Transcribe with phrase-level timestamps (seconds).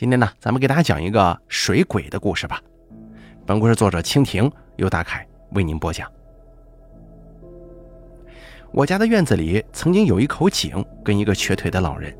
[0.00, 2.58] 今天呢，咱们给大家讲一个水鬼的故事吧。
[3.44, 6.10] 本故事作者蜻蜓由大凯为您播讲。
[8.72, 12.16] 我家的院子里曾经有一口井跟一个瘸腿的老人，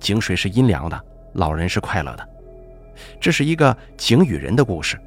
[0.00, 1.00] 井水是阴凉的，
[1.34, 2.28] 老人是快乐的。
[3.20, 4.98] 这是一个井与人的故事。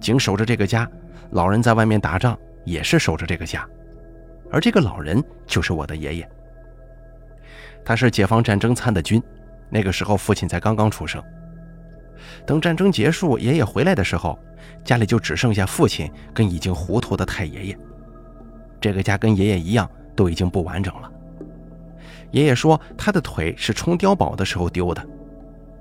[0.00, 0.88] 井守着这个家，
[1.32, 3.68] 老人在外面打仗也是守着这个家，
[4.52, 6.30] 而这个老人就是我的爷爷。
[7.84, 9.20] 他是解放战争参的军。
[9.72, 11.22] 那个时候，父亲才刚刚出生。
[12.46, 14.38] 等战争结束，爷爷回来的时候，
[14.84, 17.78] 家里就只剩下父亲跟已经糊涂的太爷爷。
[18.78, 21.10] 这个家跟爷爷一样，都已经不完整了。
[22.32, 25.02] 爷爷说，他的腿是冲碉堡的时候丢的，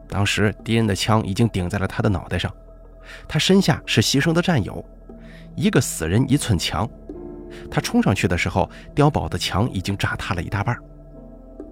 [0.07, 2.49] 当时敌人的枪已经顶在了他的脑袋上，
[3.27, 4.83] 他身下是牺牲的战友，
[5.55, 6.89] 一个死人一寸墙。
[7.69, 10.77] 他冲上去的时候，碉堡的墙已经炸塌了一大半。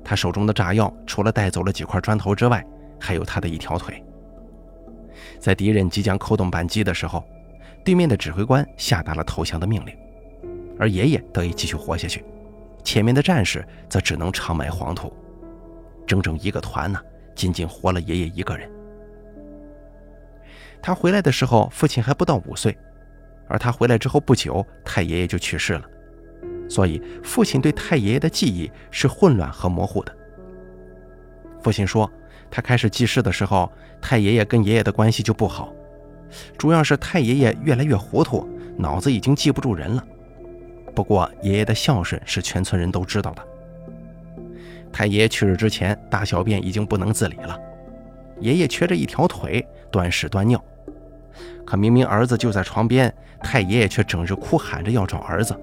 [0.03, 2.65] 他手中的炸药，除了带走了几块砖头之外，
[2.99, 4.03] 还有他的一条腿。
[5.39, 7.23] 在敌人即将扣动扳机的时候，
[7.83, 9.95] 对面的指挥官下达了投降的命令，
[10.79, 12.23] 而爷爷得以继续活下去，
[12.83, 15.13] 前面的战士则只能长埋黄土。
[16.07, 16.99] 整整一个团呢，
[17.35, 18.69] 仅仅活了爷爷一个人。
[20.81, 22.75] 他回来的时候，父亲还不到五岁，
[23.47, 25.85] 而他回来之后不久，太爷爷就去世了。
[26.69, 30.15] 所以，父亲对太爷爷的记忆是混乱和模糊的。
[31.61, 32.09] 父亲说，
[32.49, 35.73] 他开始记事的时候，太爷爷跟爷爷的关系就不好，
[36.57, 40.03] 主要是太爷爷越来越糊涂，脑子已经记不住人了。
[40.95, 43.43] 不过，爷爷的孝顺是全村人都知道的。
[44.91, 47.59] 太爷爷去世之前，大小便已经不能自理了，
[48.39, 50.63] 爷爷瘸着一条腿，端屎端尿。
[51.65, 55.55] 可明明儿子就在床边，太爷爷却整日哭喊着要找儿子。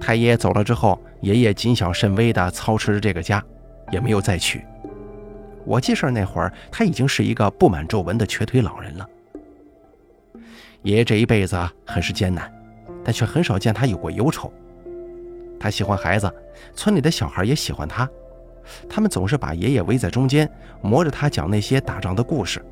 [0.00, 3.42] 太爷爷走了之后，爷爷谨小慎微地操持着这个家，
[3.90, 4.64] 也没有再娶。
[5.64, 9.08] 我记事那会儿，他已经是一个布满皱纹的瘸腿老人了。
[10.82, 12.52] 爷爷这一辈子很是艰难，
[13.02, 14.52] 但却很少见他有过忧愁。
[15.58, 16.32] 他喜欢孩子，
[16.74, 18.08] 村里的小孩也喜欢他，
[18.88, 20.48] 他们总是把爷爷围在中间，
[20.82, 22.64] 磨着他讲那些打仗的故事。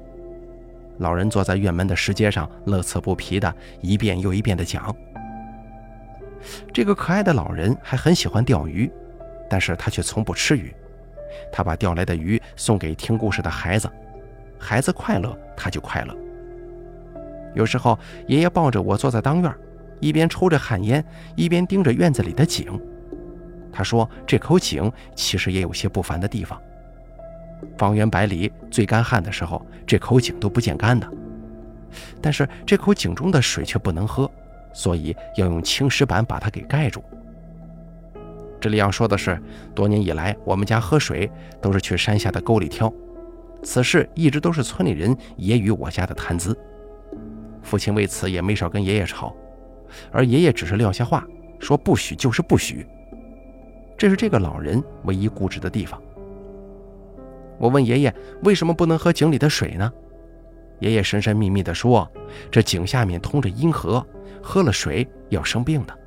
[0.99, 4.95] 老人坐在院门的石阶上，乐此不疲地一遍又一遍地讲。
[6.73, 8.91] 这个可爱的老人还很喜欢钓鱼，
[9.49, 10.75] 但是他却从不吃鱼。
[11.53, 13.91] 他把钓来的鱼送给听故事的孩子，
[14.59, 16.17] 孩子快乐，他就快乐。
[17.55, 19.55] 有时候，爷爷抱着我坐在当院，
[20.01, 22.81] 一边抽着旱烟，一边盯着院子里的井。
[23.73, 26.61] 他说：“这口井其实也有些不凡的地方。
[27.77, 31.09] 方圆百里最干旱的时候，这口井都不见干的。
[32.21, 34.31] 但是这口井中的水却不能喝。”
[34.75, 37.03] 所以要用青石板把它给盖住。
[38.61, 39.41] 这里要说的是，
[39.75, 41.31] 多年以来，我们家喝水
[41.61, 42.93] 都是去山下的沟里挑，
[43.63, 46.59] 此事一直都是村里人揶揄我家的谈资。
[47.63, 49.35] 父亲为此也没少跟爷爷吵，
[50.11, 51.27] 而爷爷只是撂下话，
[51.59, 52.87] 说不许就是不许。
[53.97, 56.03] 这是这个老人唯一固执的地方。
[57.59, 59.93] 我问爷爷，为什么不能喝井里的水呢？
[60.81, 62.11] 爷爷神神秘秘地说
[62.51, 64.07] ：“这井下面通着阴河，
[64.43, 65.99] 喝了水要生病的。”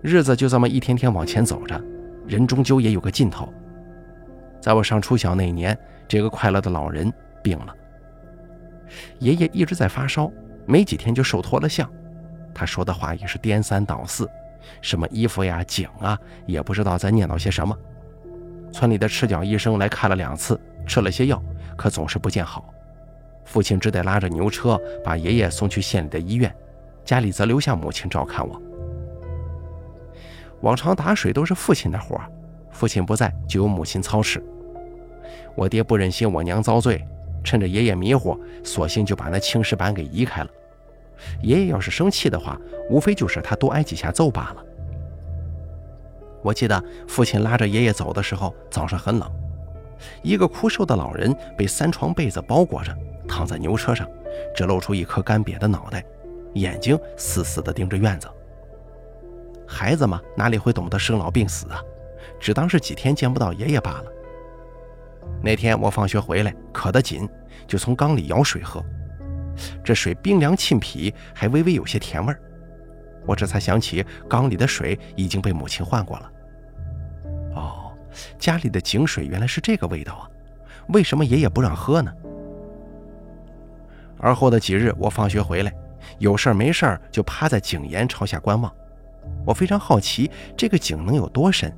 [0.00, 1.80] 日子就这么一天天往前走着，
[2.26, 3.52] 人终究也有个尽头。
[4.60, 5.76] 在我上初小那一年，
[6.08, 7.12] 这个快乐的老人
[7.42, 7.74] 病了。
[9.18, 10.30] 爷爷一直在发烧，
[10.66, 11.88] 没几天就瘦脱了相。
[12.54, 14.28] 他说的话也是颠三倒四，
[14.80, 17.76] 什么衣服呀、井啊，也不知道在念叨些什么。
[18.72, 21.42] 村里的赤脚医生来看了两次，吃了些药。
[21.76, 22.72] 可总是不见好，
[23.44, 26.54] 父亲只得拉着牛车把爷爷送去县里的医院，
[27.04, 28.60] 家里则留下母亲照看我。
[30.60, 32.20] 往常打水都是父亲的活，
[32.70, 34.42] 父亲不在就由母亲操持。
[35.54, 37.04] 我爹不忍心我娘遭罪，
[37.42, 40.50] 趁着爷爷迷糊，索性就把那青石板给移开了。
[41.42, 44.64] 爷爷要是生气的话，无非就是他多挨几下揍罢了。
[46.42, 49.30] 我记得父亲拉着爷爷走的时候，早上很冷。
[50.22, 52.96] 一个枯瘦的老人被三床被子包裹着，
[53.28, 54.08] 躺在牛车上，
[54.54, 56.04] 只露出一颗干瘪的脑袋，
[56.54, 58.28] 眼睛死死地盯着院子。
[59.66, 61.80] 孩子嘛，哪里会懂得生老病死啊？
[62.38, 64.04] 只当是几天见不到爷爷罢了。
[65.42, 67.28] 那天我放学回来，渴得紧，
[67.66, 68.84] 就从缸里舀水喝。
[69.84, 72.40] 这水冰凉沁脾，还微微有些甜味儿。
[73.26, 76.30] 我这才想起缸里的水已经被母亲换过了。
[78.38, 80.28] 家里的井水原来是这个味道啊！
[80.88, 82.12] 为什么爷爷不让喝呢？
[84.18, 85.72] 而后的几日，我放学回来，
[86.18, 88.72] 有事儿没事儿就趴在井沿朝下观望。
[89.44, 91.72] 我非常好奇，这个井能有多深？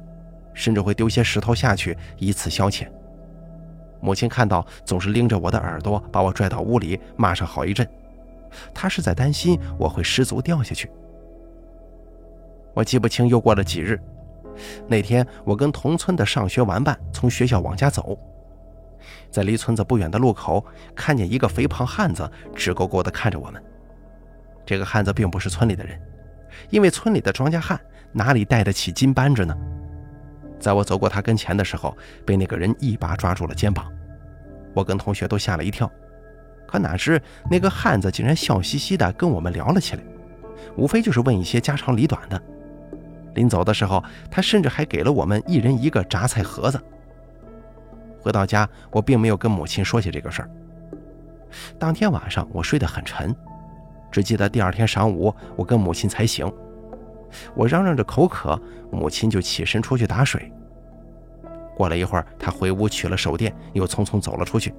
[0.53, 2.87] 甚至会丢些石头下去以此消遣。
[4.01, 7.89] 母亲看到，总是拎着我的耳朵把我拽到屋里骂上好一阵。
[8.73, 10.91] 她是在担心我会失足掉下去。
[12.73, 14.01] 我记不清又过了几日，
[14.87, 18.19] 那天我跟同村的上学玩伴从学校往家走，
[19.31, 20.65] 在离村子不远的路口，
[20.95, 23.63] 看见一个肥胖汉子直勾勾地看着我们。
[24.67, 26.01] 这个汉子并不是村里的人，
[26.71, 27.79] 因为村里的庄稼汉
[28.13, 29.55] 哪里带得起金扳指呢？
[30.59, 33.93] 在我走过他跟前的时候，被那个人一把抓住了肩膀，
[34.73, 35.91] 我跟同学都吓了一跳。
[36.67, 37.21] 可哪知
[37.51, 40.03] 那个汉子竟然笑嘻嘻地跟我们聊了起来，
[40.77, 42.43] 无非就是问一些家长里短的。
[43.35, 46.81] 临走的时候，他甚至还给了我们一人一个榨菜盒子。
[48.21, 50.51] 回到家，我并没有跟母亲说起这个事儿。
[51.79, 53.35] 当天晚上我睡得很沉，
[54.11, 56.51] 只记得第二天晌午我跟母亲才醒。
[57.55, 58.61] 我嚷嚷着口渴，
[58.91, 60.51] 母亲就起身出去打水。
[61.77, 64.73] 过了一会儿，她回屋取了手电，又匆匆走了出去。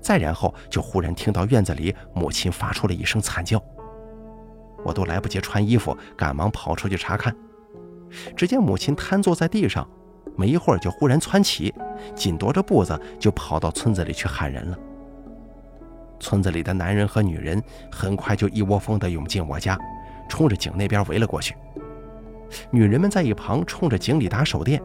[0.00, 3.62] 再然后，就忽然听到院子里母亲发出了一声惨叫。
[4.84, 7.34] 我都来不及穿衣服，赶忙跑出去查看。
[8.36, 9.88] 只见母亲瘫坐在地上，
[10.36, 11.74] 没一会儿就忽然窜起，
[12.14, 14.78] 紧踱着步子就跑到村子里去喊人了。
[16.20, 19.78] 村子里的男人和女人很快就一窝蜂地涌进我家。
[20.28, 21.54] 冲着井那边围了过去，
[22.70, 24.78] 女人们在一旁冲着井里打手电，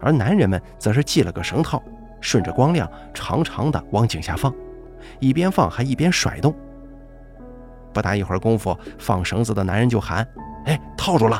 [0.00, 1.82] 而男人们则是系了个绳套，
[2.22, 4.50] 顺着光亮长长的往井下放，
[5.20, 6.54] 一边放还一边甩动。
[7.92, 10.26] 不大一会儿功夫，放绳子的男人就喊
[10.64, 11.38] ：“哎，套住了！”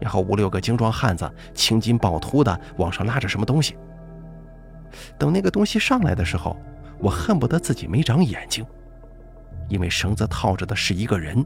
[0.00, 3.76] 然后五六个精壮汉子青筋暴突的往上拉着什么东西。
[5.18, 6.56] 等那个东西上来的时候，
[6.98, 8.64] 我恨不得自己没长眼睛，
[9.68, 11.44] 因为绳子套着的是一个人。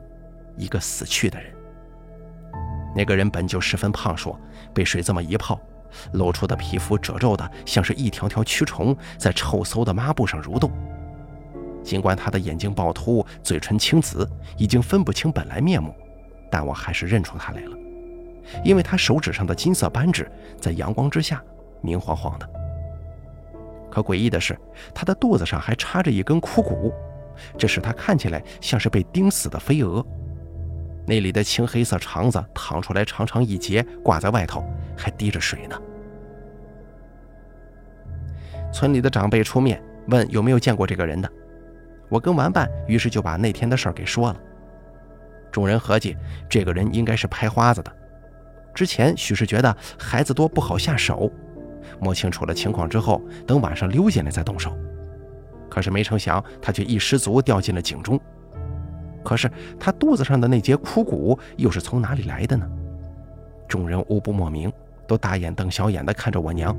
[0.59, 1.51] 一个死去的人，
[2.95, 4.39] 那个人本就十分胖硕，
[4.75, 5.59] 被水这么一泡，
[6.13, 10.71] 露出的皮肤褶皱的像是一条条蛆虫在臭馊的抹布上蠕动。
[11.83, 14.29] 尽管他的眼睛暴突，嘴唇青紫，
[14.59, 15.95] 已经分不清本来面目，
[16.51, 17.77] 但我还是认出他来了，
[18.65, 20.31] 因为他手指上的金色扳指
[20.61, 21.43] 在阳光之下
[21.81, 22.49] 明晃晃的。
[23.91, 24.59] 可诡异的是，
[24.95, 26.93] 他的肚子上还插着一根枯骨，
[27.59, 30.05] 这使他看起来像是被钉死的飞蛾。
[31.07, 34.65] 那里的青黑色肠子淌出来，长长一截，挂在外头，
[34.97, 35.77] 还滴着水呢。
[38.73, 41.31] 村里的长辈出面问有没有见过这个人的，
[42.09, 44.41] 我跟玩伴于是就把那天的事儿给说了。
[45.51, 46.17] 众人合计，
[46.49, 47.95] 这个人应该是拍花子的，
[48.75, 51.31] 之前许是觉得孩子多不好下手，
[52.01, 54.77] 摸清楚了情况之后，等晚上溜进来再动手。
[55.69, 58.21] 可是没成想，他却一失足掉进了井中。
[59.25, 62.69] 可是他肚子上的那节枯骨又是从哪里来的呢？
[63.69, 64.71] 众人无不莫名，
[65.07, 66.77] 都大眼瞪小眼地看着我娘。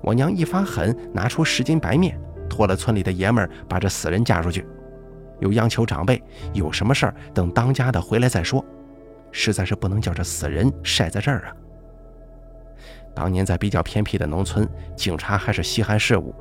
[0.00, 4.66] 我娘一发狠，拿出十斤白面，托了村里的爷们儿把这死人嫁出去，
[5.40, 6.22] 又央求长辈
[6.52, 8.64] 有什么事儿等当家的回来再说，
[9.40, 11.54] 实在是不能叫这死人晒在这儿啊。
[13.14, 16.34] 当年在比较偏僻的农村，警察还是稀罕事物，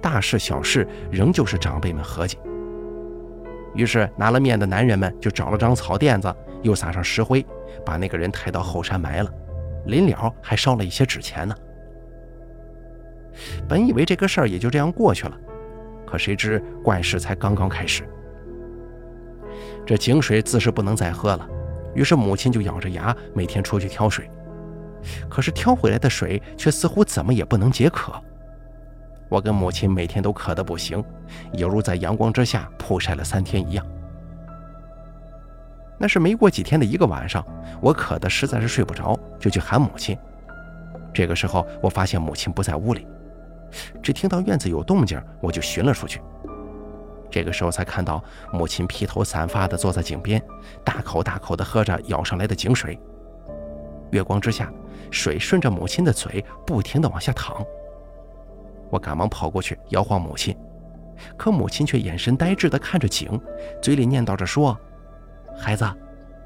[0.00, 2.38] 大事小事仍旧是长辈们合计。
[3.74, 6.32] 于是拿了面的男人们就找了张草垫子，
[6.62, 7.44] 又撒上石灰，
[7.84, 9.30] 把那个人抬到后山埋了。
[9.86, 11.54] 临了还烧了一些纸钱呢。
[13.68, 15.36] 本以为这个事儿也就这样过去了，
[16.06, 18.04] 可谁知怪事才刚刚开始。
[19.84, 21.48] 这井水自是不能再喝了，
[21.96, 24.30] 于是母亲就咬着牙每天出去挑水，
[25.30, 28.12] 可是挑回来的水却似乎怎么也不能解渴。
[29.30, 31.02] 我跟母亲每天都渴得不行，
[31.54, 33.84] 犹如在阳光之下曝晒了三天一样。
[35.98, 37.42] 那是没过几天的一个晚上，
[37.80, 40.16] 我渴得实在是睡不着，就去喊母亲。
[41.14, 43.06] 这个时候，我发现母亲不在屋里，
[44.02, 46.20] 只听到院子有动静，我就寻了出去。
[47.36, 50.42] 这个时候才看到母亲披头散发地坐在井边，
[50.82, 52.98] 大口大口地喝着舀上来的井水。
[54.10, 54.72] 月光之下，
[55.10, 57.62] 水顺着母亲的嘴不停地往下淌。
[58.88, 60.56] 我赶忙跑过去摇晃母亲，
[61.36, 63.38] 可母亲却眼神呆滞地看着井，
[63.82, 64.74] 嘴里念叨着说
[65.60, 65.86] ：“孩子，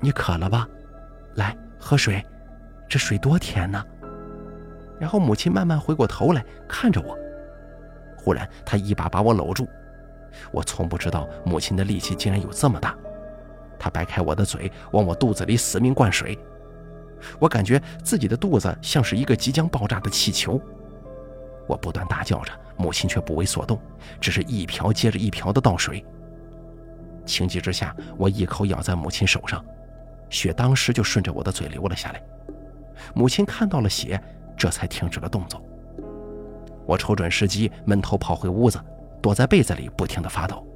[0.00, 0.66] 你渴了吧？
[1.36, 2.20] 来喝水，
[2.88, 3.80] 这水多甜呢。”
[4.98, 7.16] 然后母亲慢慢回过头来看着我，
[8.16, 9.68] 忽然她一把把我搂住。
[10.52, 12.96] 我从不知道母亲的力气竟然有这么大，
[13.78, 16.38] 她掰开我的嘴，往我肚子里死命灌水。
[17.38, 20.60] 我感觉自己的肚子像是一个即将爆炸的气球。
[21.66, 23.78] 我不断大叫着，母亲却不为所动，
[24.20, 26.04] 只是一瓢接着一瓢的倒水。
[27.26, 29.64] 情急之下，我一口咬在母亲手上，
[30.30, 32.22] 血当时就顺着我的嘴流了下来。
[33.14, 34.20] 母亲看到了血，
[34.56, 35.62] 这才停止了动作。
[36.86, 38.80] 我瞅准时机，闷头跑回屋子，
[39.22, 40.66] 躲在被子里不停地发抖，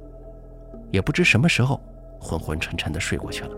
[0.91, 1.81] 也不知什么时候
[2.19, 3.51] 昏昏沉沉地睡过去了。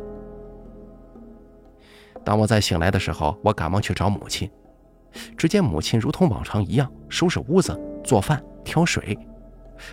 [2.24, 4.50] 当我再醒来的时候，我赶忙去找母亲，
[5.38, 9.17] 只见母亲如同往常一样收拾屋子、做饭、挑水，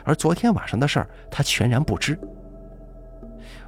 [0.05, 2.19] 而昨天晚上的事儿，她全然不知。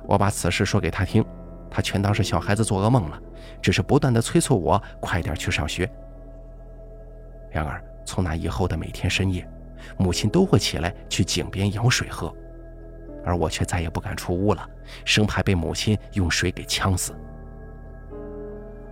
[0.04, 1.24] 我把此事说给她听，
[1.70, 3.20] 她全当是小孩子做噩梦了，
[3.62, 5.88] 只是不断的催促我快点去上学。
[7.50, 9.48] 然而，从那以后的每天深夜，
[9.96, 12.34] 母亲都会起来去井边舀水喝，
[13.24, 14.68] 而我却再也不敢出屋了，
[15.04, 17.14] 生怕被母亲用水给呛死。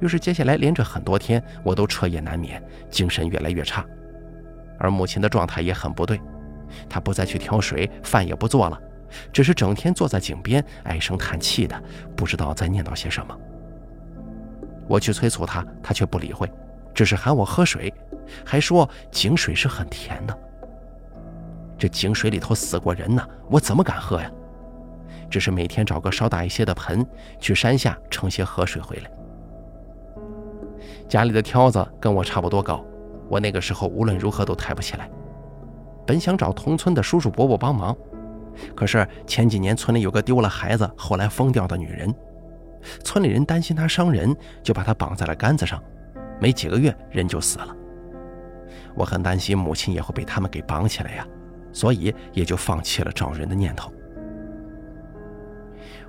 [0.00, 3.84] 于是，接下来连着很多天，我都彻夜难眠，精神越来越差，
[4.78, 6.20] 而母亲的状态也很不对，
[6.88, 8.78] 她不再去挑水，饭也不做了，
[9.32, 11.82] 只是整天坐在井边唉声叹气的，
[12.16, 13.38] 不知道在念叨些什么。
[14.86, 16.50] 我去催促她，她却不理会，
[16.92, 17.90] 只是喊我喝水，
[18.44, 20.38] 还说井水是很甜的。
[21.84, 24.32] 这井水里头死过人呢，我怎么敢喝呀？
[25.28, 27.06] 只是每天找个稍大一些的盆，
[27.38, 29.10] 去山下盛些河水回来。
[31.06, 32.82] 家里的挑子跟我差不多高，
[33.28, 35.10] 我那个时候无论如何都抬不起来。
[36.06, 37.94] 本想找同村的叔叔伯伯帮忙，
[38.74, 42.14] 可是前几年村里有个丢了孩子、后来疯掉的女人，
[43.04, 45.78] 村里人担心她伤人，就把她绑在了杆子上，
[46.40, 47.76] 没几个月人就死了。
[48.94, 51.26] 我很担心母亲也会被他们给绑起来呀，
[51.74, 53.92] 所以也就放弃了找人的念头。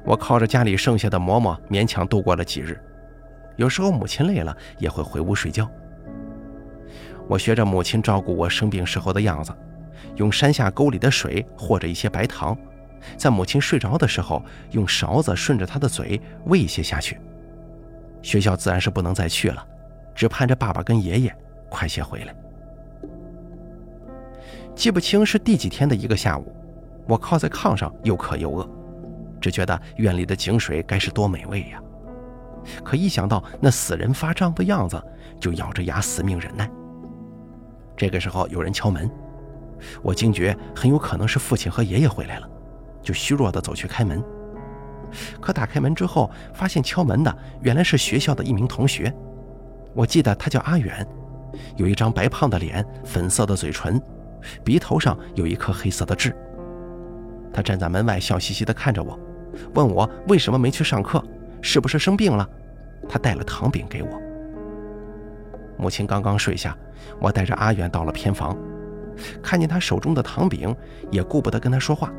[0.06, 2.80] 我靠着家里剩下的馍馍勉强度过了几日。
[3.56, 5.70] 有时候母亲累了，也会回屋睡觉。
[7.28, 9.52] 我学着母亲照顾我生病时候的样子，
[10.18, 12.56] 用山下沟里的水或者一些白糖，
[13.18, 17.20] 在母亲睡着的时候，用勺子顺着她的嘴喂一些下去。
[18.22, 19.66] 学校自然是不能再去了，
[20.14, 21.36] 只盼着爸爸跟爷爷
[21.70, 22.36] 快些回来。
[24.76, 26.54] 记不清是第几天的一个下午，
[27.08, 28.70] 我靠在炕上，又渴又饿，
[29.40, 31.82] 只觉得院里的井水该是多美味呀。
[32.84, 35.02] 可一想到那死人发胀的样子，
[35.40, 36.70] 就咬着牙死命忍耐。
[37.96, 39.10] 这个时候有人敲门，
[40.04, 42.50] 我惊觉很有可能是父亲和爷爷回来了，
[43.02, 44.22] 就虚弱地走去开门。
[45.40, 49.14] 可打开门之后，发现敲门的原来是学校的一名同学。
[49.94, 51.08] 我记得他叫阿远，
[51.78, 54.02] 有一张白胖的脸，粉色的嘴唇，
[54.64, 56.36] 鼻头上有一颗黑色的痣。
[57.54, 59.20] 他站在门外笑嘻嘻地看着我，
[59.74, 61.24] 问我为什么没去上课。
[61.62, 62.48] 是不是生病了？
[63.10, 64.22] 他带了糖饼给我。
[65.78, 66.78] 母亲刚刚睡下，
[67.20, 68.56] 我带着阿远到了偏房，
[69.42, 70.76] 看见他手中的糖饼，
[71.10, 72.12] 也顾不得跟他说话，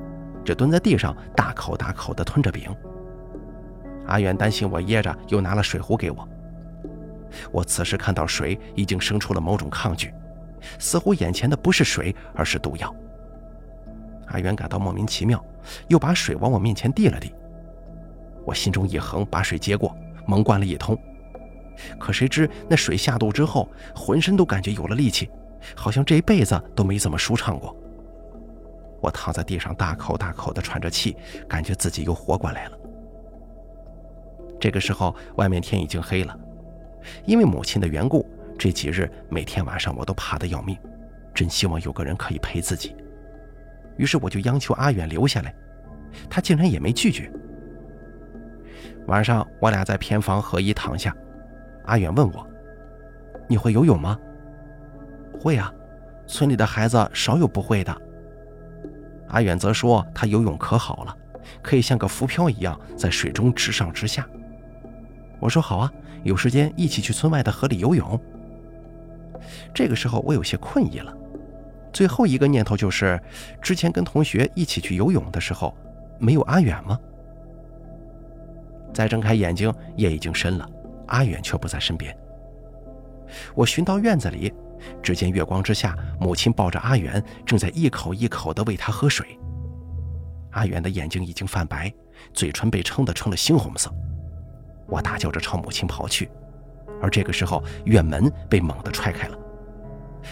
[0.44, 2.74] 只蹲在地上大口大口地吞着饼。
[4.06, 6.28] 阿远担心我噎着，又拿了水壶给我。
[7.52, 10.12] 我此时看到水，已经生出了某种抗拒，
[10.78, 12.94] 似乎眼前的不是水，而是毒药。
[14.28, 15.42] 阿远感到莫名其妙，
[15.88, 17.34] 又把水往我面前递了递。
[18.44, 19.96] 我心中一横，把水接过，
[20.26, 20.98] 猛灌了一通。
[21.98, 25.30] 可谁知那水下肚之后，浑身都感觉有了力气，
[25.74, 27.76] 好像这一辈子都没这么舒畅过。
[29.00, 32.78] 我躺在地上，大口大口地喘着气，感觉自己又活过来了。
[34.58, 36.36] 这个时候，外面天已经黑了。
[37.24, 38.26] 因为母亲的缘故，
[38.58, 40.78] 这几日每天晚上我都怕得要命，
[41.34, 42.96] 真希望有个人可以陪自己。
[43.96, 45.54] 于是我就央求阿远留下来，
[46.28, 47.30] 他竟然也没拒绝。
[49.06, 51.14] 晚上，我俩在偏房合衣躺下。
[51.84, 52.46] 阿远问我
[53.48, 54.18] ：“你会游泳吗
[55.38, 55.72] ？”“会啊，
[56.26, 57.96] 村里的孩子少有不会的。”
[59.28, 61.16] 阿远则说：“他游泳可好了，
[61.62, 64.26] 可以像个浮漂一样在水中直上直下。”
[65.40, 65.92] 我说：“好啊，
[66.24, 68.20] 有时间一起去村外的河里游泳。”
[69.74, 71.16] 这个时候，我有些困意了。
[71.92, 73.20] 最后一个念头就是：
[73.62, 75.74] 之前跟同学一起去游泳的时候，
[76.18, 76.98] 没有阿远吗？
[78.92, 80.68] 再睁开眼睛，夜已经深了，
[81.08, 82.16] 阿远却不在身边。
[83.54, 84.52] 我寻到院子里，
[85.02, 89.38] 只见月光之下，母亲抱着阿远，正在一口一口地喂他喝水。
[90.52, 91.92] 阿远的眼睛已经泛白，
[92.32, 93.92] 嘴唇被撑得成了猩红色。
[94.86, 96.30] 我大叫着朝母亲跑去，
[97.00, 99.38] 而这个时候，院门被猛地踹开了，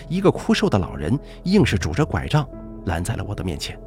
[0.09, 2.49] 一个枯瘦的老人硬是拄着拐杖
[2.87, 3.78] 拦在了我的面前。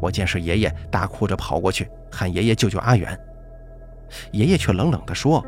[0.00, 3.18] 我见是爷爷，大哭着跑过去喊爷爷救救阿远。
[4.32, 5.44] 爷爷却冷冷地说：“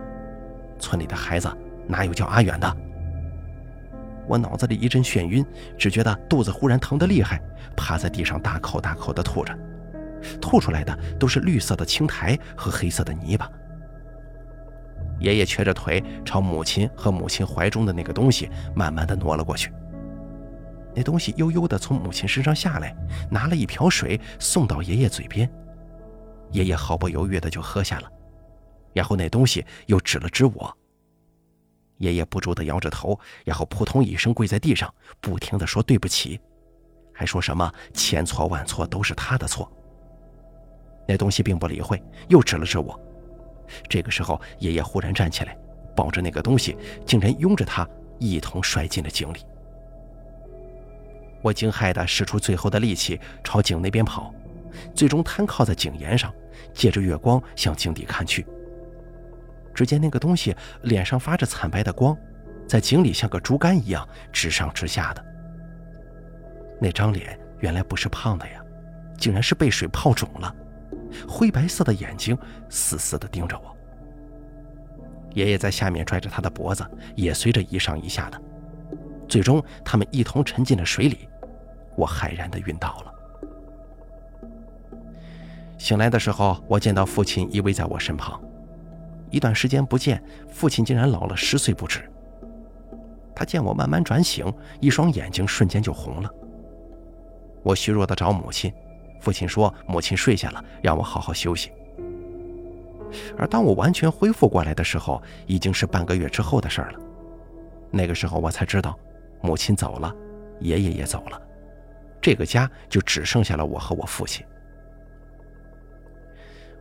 [0.78, 1.50] 村里的孩子
[1.86, 2.76] 哪有叫阿远的？”
[4.26, 5.44] 我脑子里一阵眩晕，
[5.76, 7.42] 只觉得肚子忽然疼得厉害，
[7.76, 9.54] 趴在地上大口大口地吐着，
[10.40, 13.50] 吐出来的都是绿色的青苔和黑色的泥巴。
[15.20, 19.72] 爷爷瘸着腿朝母亲和母亲怀中的那个东西慢慢的挪了过去。
[20.94, 22.94] 那东西悠悠的从母亲身上下来，
[23.30, 25.50] 拿了一瓢水送到爷爷嘴边。
[26.52, 28.08] 爷爷毫不犹豫的就喝下了，
[28.92, 30.76] 然后那东西又指了指我。
[31.98, 36.40] 爷爷不住的摇着头，然后扑通一声跪在地上，不停的说对不起，
[37.12, 39.70] 还说什么千错万错都是他的错。
[41.08, 42.98] 那东西并不理会，又指了指我。
[43.88, 45.56] 这个时候，爷爷忽然站起来，
[45.94, 49.38] 抱着那个东西，竟然拥着他一同摔进了井里。
[51.42, 54.34] 我惊骇地使出最后的力气朝井那边跑，
[54.94, 56.32] 最终瘫靠在井沿上，
[56.72, 58.46] 借着月光向井底看去。
[59.74, 62.16] 只见那个东西脸上发着惨白的光，
[62.66, 65.24] 在井里像个竹竿一样直上直下的。
[66.80, 68.62] 那张脸原来不是胖的呀，
[69.18, 70.54] 竟然是被水泡肿了，
[71.28, 72.36] 灰白色的眼睛
[72.68, 73.74] 死死地盯着我。
[75.34, 76.84] 爷爷在下面拽着他的脖子，
[77.16, 78.40] 也随着一上一下的，
[79.28, 81.28] 最终他们一同沉进了水里。
[81.96, 83.14] 我骇然的晕倒了。
[85.76, 88.40] 醒来的时候，我见到父亲依偎在我身旁。
[89.30, 92.08] 一段时间不见，父亲竟然老了十岁不止。
[93.34, 94.46] 他见我慢慢转醒，
[94.80, 96.30] 一双眼睛瞬间就红了。
[97.64, 98.72] 我虚弱的找母亲，
[99.24, 101.72] 父亲说母亲睡下了，让我好好休息。
[103.38, 106.94] 而当我完全恢复过来的时候，已经是半个月之后的事了。
[107.90, 108.98] 那个时候我才知道，
[109.40, 110.14] 母亲走了，
[110.60, 111.40] 爷爷也走了。
[112.20, 114.44] 这个家就只剩下了我和我父亲。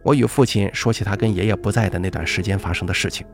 [0.03, 3.25] 我与父亲说起他跟爷爷不在的那段时间发生的事情，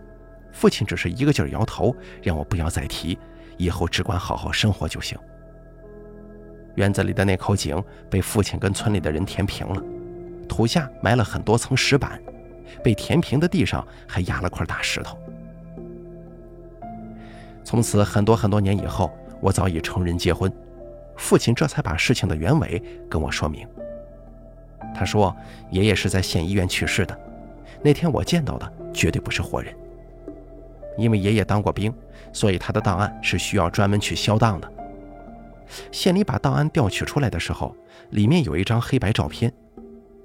[0.52, 3.18] 父亲只是一个劲儿摇头，让我不要再提，
[3.58, 5.18] 以后只管好好生活就行。
[6.76, 9.84] 院子里的那口井被父亲跟村里的人填平了，
[10.48, 12.22] 土下埋了很多层石板，
[12.84, 15.18] 被填平的地上还压了块大石头。
[17.64, 19.12] 从此很多很多年以后，
[19.42, 20.52] 我早已成人结婚。
[21.18, 23.68] 父亲这才把事情的原委跟我说明。
[24.96, 25.36] 他说
[25.70, 27.20] ：“爷爷是在县医院去世的，
[27.84, 29.76] 那天我见到的绝对不是活人。
[30.98, 31.94] 因为爷爷当过兵，
[32.32, 34.72] 所以他的档案是需要专门去销档的。
[35.92, 37.76] 县里把档案调取出来的时候，
[38.12, 39.52] 里面有一张黑白照片，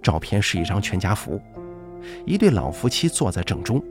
[0.03, 1.41] 照片是一张全家福，
[2.25, 3.83] 一对老夫妻坐在正中，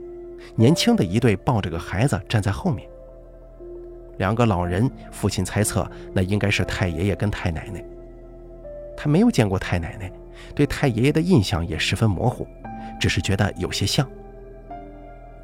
[0.56, 2.88] 年轻的一对抱着个孩子站在后面。”
[4.18, 7.84] 两个老人，父亲猜测那应该是太爷爷跟太奶奶。
[8.96, 10.12] 他没有见过太奶奶，
[10.54, 12.48] 对太爷爷的印象也十分模糊，
[13.00, 14.08] 只是觉得有些像。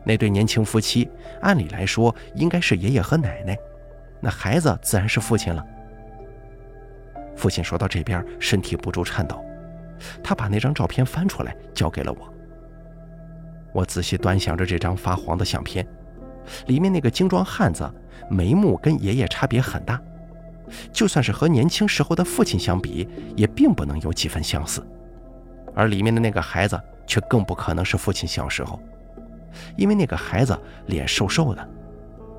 [0.03, 1.09] 那对年轻夫妻，
[1.41, 3.57] 按理来说应该是爷爷和奶奶，
[4.21, 5.65] 那孩子自然是父亲了。
[7.39, 9.41] 父亲说到这边，身体不住颤抖，
[10.21, 12.33] 他把那张照片翻出来交给了我。
[13.71, 15.87] 我仔细端详着这张发黄的相片。
[16.67, 17.89] 里面那个精壮汉子，
[18.29, 20.01] 眉目跟爷爷差别很大，
[20.91, 24.85] 就算是和年轻时候的父亲相比，也并不能有几分相似。
[25.73, 28.81] 而里面的那个孩子，却更不可能是父亲小时候，
[29.77, 31.69] 因为那个孩子脸瘦瘦的，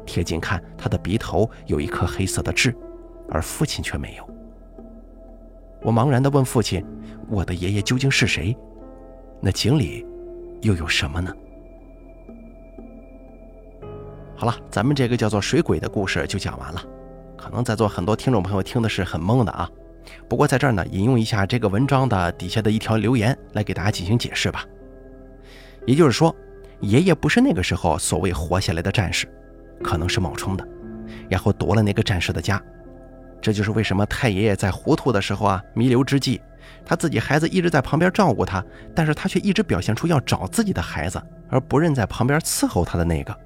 [0.05, 2.77] 贴近看，他的鼻头有一颗黑色的痣，
[3.31, 4.30] 而父亲却没有。
[5.83, 6.85] 我茫然地问父亲
[7.29, 8.57] ：“我的爷爷究竟是谁？
[9.41, 10.07] 那井里
[10.63, 11.33] 又有什么呢？”
[14.37, 16.83] 好了，咱们这个叫做水鬼的故事就讲完了。
[17.37, 19.69] 可能在座很多听众朋友听的是很懵的啊。
[20.29, 24.65] 不过在这儿呢，引用一下这个文章的底下的一条留言来给大家进行解释吧。
[25.87, 26.35] 也就是说，
[26.81, 29.27] 爷爷不是那个时候所谓活下来的战士，
[29.83, 30.69] 可能是冒充的，
[31.29, 32.63] 然后夺了那个战士的家。
[33.41, 36.41] 这就是为什么太爷爷在糊涂的时候啊，弥留之际，
[36.85, 43.37] 他自己孩子一直在旁边照顾他，但是他却一直表现出要找自己的孩子，而不认在旁边伺候他的那个。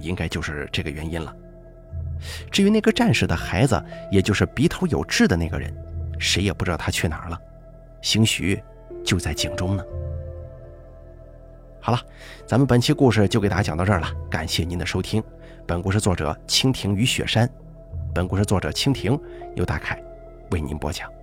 [0.00, 1.34] 应该就是这个原因了。
[2.50, 3.82] 至于那个战士的孩子，
[4.12, 5.74] 也就是鼻头有痣的那个人，
[6.18, 7.40] 谁也不知道他去哪儿了，
[8.00, 8.62] 兴许
[9.04, 9.84] 就在井中呢。
[11.80, 12.00] 好了，
[12.46, 15.22] 咱们本期故事就给大家讲到这儿了，感谢您的收听。
[15.66, 17.48] 本故事作者蜻蜓与雪山，
[18.14, 19.18] 本故事作者蜻蜓
[19.54, 20.00] 由大凯
[20.50, 21.17] 为您播讲。